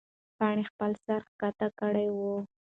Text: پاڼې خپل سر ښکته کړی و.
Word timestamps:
پاڼې 0.37 0.63
خپل 0.69 0.91
سر 1.03 1.19
ښکته 1.29 1.67
کړی 1.79 2.07
و. 2.11 2.17